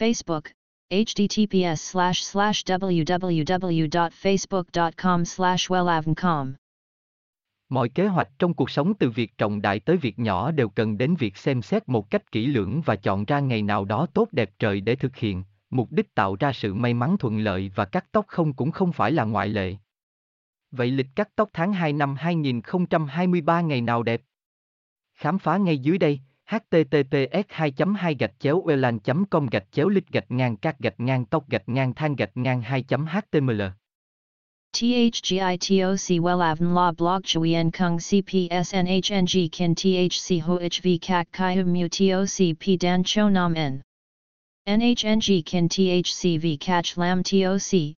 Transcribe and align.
Facebook, 0.00 0.42
https 0.90 1.74
slash 1.74 2.22
slash 2.22 2.64
www.facebook.com 2.64 5.24
slash 5.24 5.70
wellavncom. 5.70 6.52
Mọi 7.68 7.88
kế 7.88 8.06
hoạch 8.06 8.28
trong 8.38 8.54
cuộc 8.54 8.70
sống 8.70 8.94
từ 8.94 9.10
việc 9.10 9.38
trọng 9.38 9.62
đại 9.62 9.80
tới 9.80 9.96
việc 9.96 10.18
nhỏ 10.18 10.50
đều 10.50 10.68
cần 10.68 10.98
đến 10.98 11.14
việc 11.14 11.36
xem 11.36 11.62
xét 11.62 11.88
một 11.88 12.10
cách 12.10 12.32
kỹ 12.32 12.46
lưỡng 12.46 12.80
và 12.84 12.96
chọn 12.96 13.24
ra 13.24 13.40
ngày 13.40 13.62
nào 13.62 13.84
đó 13.84 14.06
tốt 14.14 14.28
đẹp 14.32 14.50
trời 14.58 14.80
để 14.80 14.96
thực 14.96 15.16
hiện, 15.16 15.44
mục 15.70 15.92
đích 15.92 16.14
tạo 16.14 16.36
ra 16.40 16.52
sự 16.52 16.74
may 16.74 16.94
mắn 16.94 17.16
thuận 17.18 17.38
lợi 17.38 17.70
và 17.74 17.84
cắt 17.84 18.06
tóc 18.12 18.24
không 18.28 18.52
cũng 18.52 18.70
không 18.70 18.92
phải 18.92 19.12
là 19.12 19.24
ngoại 19.24 19.48
lệ. 19.48 19.76
Vậy 20.70 20.90
lịch 20.90 21.08
cắt 21.14 21.28
tóc 21.36 21.50
tháng 21.52 21.72
2 21.72 21.92
năm 21.92 22.14
2023 22.18 23.60
ngày 23.60 23.80
nào 23.80 24.02
đẹp? 24.02 24.20
Khám 25.14 25.38
phá 25.38 25.56
ngay 25.56 25.78
dưới 25.78 25.98
đây, 25.98 26.20
https 26.50 27.44
2 27.48 27.70
2 27.70 28.14
gạch 28.14 28.40
chéo 28.40 28.62
welan 28.64 28.98
com 29.30 29.46
gạch 29.46 29.72
chéo 29.72 29.88
lít 29.88 30.08
gạch 30.12 30.30
ngang 30.30 30.56
các 30.56 30.78
gạch 30.78 31.00
ngang 31.00 31.24
tóc 31.24 31.48
gạch 31.48 31.68
ngang 31.68 31.94
than 31.94 32.16
gạch 32.16 32.36
ngang 32.36 32.62
2 32.62 32.84
html 33.06 33.62
THGITOC 34.72 36.20
WELAVN 36.20 36.74
La 36.74 36.92
Blog 36.92 37.24
Chuyen 37.24 37.70
Kung 37.70 37.96
CPS 37.98 38.74
NHNG 38.74 39.48
Kin 39.52 39.74
THC 39.74 40.40
HOHV 40.40 40.98
CAC 41.00 41.26
CHI 41.32 41.54
Hum 41.54 41.72
Mu 41.72 41.88
TOC 41.88 42.58
P 42.60 42.76
Dan 42.76 43.02
Cho 43.04 43.28
Nam 43.28 43.54
N. 43.56 43.82
NHNG 44.68 45.44
Kin 45.44 45.68
THCV 45.68 46.60
Catch 46.60 46.96
Lam 46.96 47.22
TOC 47.22 47.99